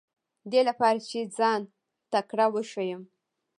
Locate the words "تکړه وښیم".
2.11-3.01